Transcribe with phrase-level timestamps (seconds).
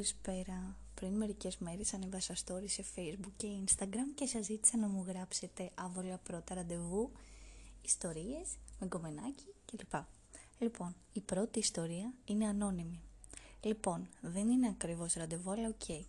[0.00, 0.76] Καλησπέρα.
[0.94, 5.70] Πριν μερικές μέρες ανέβασα story σε facebook και instagram και σας ζήτησα να μου γράψετε
[5.74, 7.12] άβολα πρώτα ραντεβού,
[7.82, 9.94] ιστορίες, με γκομενάκι κλπ.
[10.58, 13.00] Λοιπόν, η πρώτη ιστορία είναι ανώνυμη.
[13.60, 15.74] Λοιπόν, δεν είναι ακριβώς ραντεβού, αλλά OK.
[15.88, 16.04] Okay.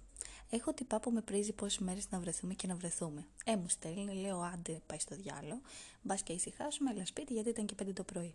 [0.50, 3.26] Έχω τυπά που με πρήζει πόσες μέρες να βρεθούμε και να βρεθούμε.
[3.46, 5.62] Ε, μου στέλνει, λέω άντε, πάει στο διάλο.
[6.02, 8.34] Μπας και ησυχάσουμε, αλλά σπίτι γιατί ήταν και πέντε το πρωί.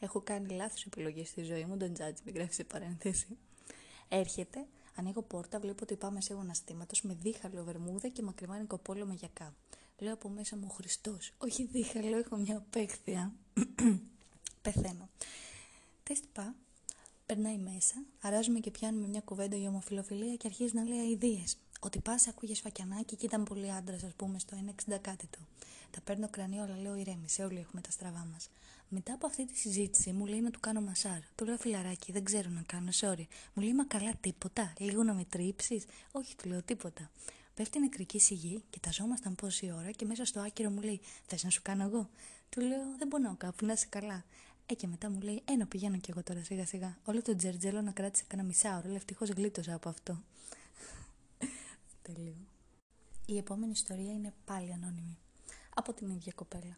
[0.00, 3.38] Έχω κάνει λάθος επιλογές στη ζωή μου, don't judge me, γράφει σε παρένθεση.
[4.08, 4.66] Έρχεται,
[4.98, 9.54] ανοίγω πόρτα, βλέπω ότι πάμε σε αναστήματο με δίχαλο βερμούδα και μακριμάνι κοπόλο με γιακά.
[9.98, 13.32] Λέω από μέσα μου Χριστός, όχι δίχαλο, έχω μια απέχθεια.
[14.62, 15.08] Πεθαίνω.
[16.02, 16.54] Τεστ πά,
[17.26, 21.44] περνάει μέσα, αράζουμε και πιάνουμε μια κουβέντα για ομοφιλοφιλία και αρχίζει να λέει αειδίε.
[21.80, 24.56] Ότι πας ακούγε σφακιανάκι και ήταν πολύ άντρας, ας πούμε, στο
[24.88, 25.38] 1,60 κάτι του.
[25.90, 28.50] Τα παίρνω κρανίο, αλλά λέω ηρέμησε, όλοι έχουμε τα στραβά μας.
[28.88, 31.18] Μετά από αυτή τη συζήτηση μου λέει να του κάνω μασάρ.
[31.34, 33.24] Του λέω φιλαράκι, δεν ξέρω να κάνω, sorry.
[33.54, 35.84] Μου λέει μα καλά τίποτα, λίγο να με τρίψεις.
[36.12, 37.10] Όχι, του λέω τίποτα.
[37.54, 41.62] Πέφτει νεκρική σιγή, κοιταζόμασταν πόση ώρα και μέσα στο άκυρο μου λέει: Θες να σου
[41.62, 42.08] κάνω εγώ;
[42.48, 44.24] Του λέω: Δεν πονάω κάπου, να είσαι καλά.
[44.66, 46.98] Ε, και μετά μου λέει: Ένα πηγαίνω κι εγώ τώρα σιγά σιγά.
[47.04, 50.22] Όλο το τζερτζέλο να κράτησε κανένα μισά ώρα, ευτυχώς γλίτωσα από αυτό.
[52.02, 52.46] Τέλειο.
[53.26, 55.18] Η επόμενη ιστορία είναι πάλι ανώνυμη.
[55.78, 56.76] Από την ίδια κοπέλα.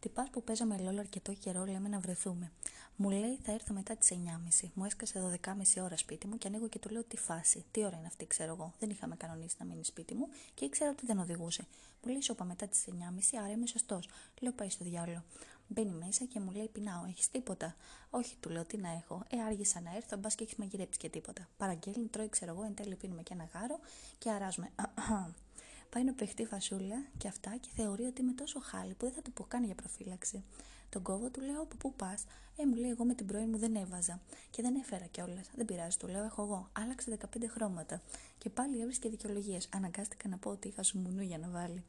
[0.00, 2.52] Τυπάς που παίζαμε λόλο αρκετό καιρό, λέμε να βρεθούμε.
[2.96, 4.12] Μου λέει θα έρθω μετά τις
[4.62, 4.68] 9.30.
[4.74, 7.64] Μου έσκασε 12.30 ώρα σπίτι μου και ανοίγω και του λέω τι φάση.
[7.70, 8.72] Τι ώρα είναι αυτή, ξέρω εγώ.
[8.78, 11.66] Δεν είχαμε κανονίσει να μείνει σπίτι μου και ήξερα ότι δεν οδηγούσε.
[12.02, 14.08] Μου λέει σώπα μετά τις 9.30, άρα είμαι σωστός.
[14.40, 15.22] Λέω πάει στο διάλογο.
[15.68, 17.76] Μπαίνει μέσα και μου λέει πεινάω, έχεις τίποτα.
[18.10, 19.22] Όχι, του λέω τι να έχω.
[19.28, 21.48] Ε, άργησα να έρθω, μπας και έχεις μαγειρέψει και τίποτα.
[21.56, 23.78] Παραγγέλνει, τρώει, ξέρω εγώ, εν τέλει πίνουμε και ένα γάρο
[24.18, 24.70] και αράζουμε.
[25.90, 29.22] Πάει να παιχτεί φασούλα και αυτά και θεωρεί ότι είμαι τόσο χάλι που δεν θα
[29.22, 30.44] του πω καν για προφύλαξη.
[30.88, 32.24] Τον κόβω, του λέω: Από πού πας;
[32.56, 34.20] Ε, μου λέει: Εγώ με την πρώην μου δεν έβαζα.
[34.50, 35.50] Και δεν έφερα κιόλας.
[35.56, 36.68] Δεν πειράζει, του λέω: Έχω εγώ.
[36.72, 38.02] Άλλαξε 15 χρώματα.
[38.38, 39.68] Και πάλι έβρισκε δικαιολογίες.
[39.72, 41.84] Αναγκάστηκα να πω ότι είχα σου μουνού για να βάλει.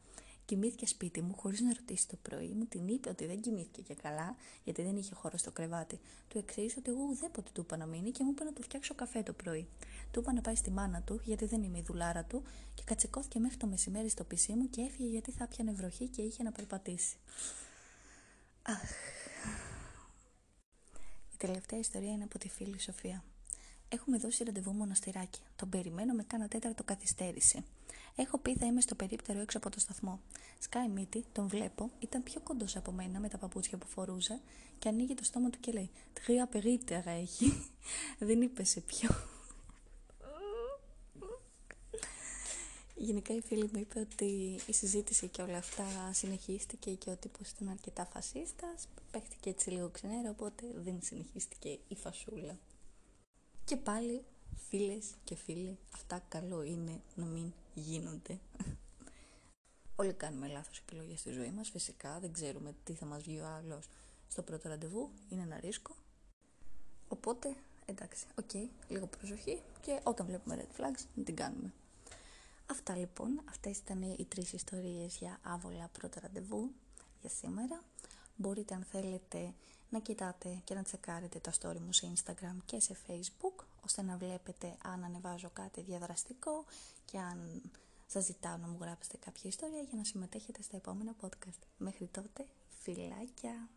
[0.52, 2.54] Κοιμήθηκε σπίτι μου χωρίς να ρωτήσει το πρωί.
[2.54, 6.00] Μου την είπε ότι δεν κοιμήθηκε και καλά, γιατί δεν είχε χώρο στο κρεβάτι.
[6.28, 8.96] Του εξήγησε ότι εγώ ουδέποτε του είπα να μείνει και μου είπε να του φτιάξω
[8.96, 9.68] καφέ το πρωί.
[10.12, 13.40] Του είπα να πάει στη μάνα του, γιατί δεν είμαι η δουλάρα του, και κατσικώθηκε
[13.40, 16.52] μέχρι το μεσημέρι στο πισί μου και έφυγε γιατί θα πιανε βροχή και είχε να
[16.52, 17.18] περπατήσει.
[18.62, 18.92] Αχ.
[21.34, 23.24] Η τελευταία ιστορία είναι από τη φίλη Σοφία.
[23.94, 25.40] Έχουμε δώσει ραντεβού μοναστηράκι.
[25.56, 27.64] Τον περιμένω με κάνα τέταρτο καθυστέρηση.
[28.16, 30.20] Έχω πει θα είμαι στο περίπτερο έξω από το σταθμό.
[30.60, 34.40] Σκάει μύτη, τον βλέπω, ήταν πιο κοντός από μένα με τα παπούτσια που φορούσα
[34.80, 37.70] και ανοίγει το στόμα του και λέει: Τρία περίπτερα έχει.
[38.20, 39.10] Δεν είπε σε ποιο.
[42.96, 47.50] Γενικά η φίλη μου είπε ότι η συζήτηση και όλα αυτά συνεχίστηκε και ο τύπος
[47.50, 52.58] ήταν αρκετά φασίστας, παίχτηκε έτσι λίγο ξενέρα, οπότε δεν συνεχίστηκε η φασούλα.
[53.72, 54.24] Και πάλι
[54.70, 58.40] φίλες και φίλοι, αυτά καλό είναι να μην γίνονται.
[59.96, 63.46] Όλοι κάνουμε λάθος επιλογές στη ζωή μας, φυσικά δεν ξέρουμε τι θα μας βγει ο
[63.46, 63.88] άλλος
[64.28, 65.96] στο πρώτο ραντεβού, είναι ένα ρίσκο.
[67.08, 67.56] Οπότε,
[67.86, 71.74] εντάξει, OK, okay, λίγο προσοχή και όταν βλέπουμε red flags να την κάνουμε.
[72.66, 76.72] Αυτά λοιπόν, αυτές ήταν οι τρεις ιστορίες για άβολα πρώτα ραντεβού
[77.22, 77.84] για σήμερα.
[78.36, 79.54] Μπορείτε αν θέλετε
[79.92, 84.18] να κοιτάτε και να τσεκάρετε τα story μου σε Instagram και σε Facebook ώστε να
[84.18, 86.66] βλέπετε αν ανεβάζω κάτι διαδραστικό
[87.06, 87.62] και αν
[88.08, 91.60] σας ζητάω να μου γράψετε κάποια ιστορία για να συμμετέχετε στα επόμενα podcast.
[91.78, 92.46] Μέχρι τότε,
[92.80, 93.70] φιλάκια!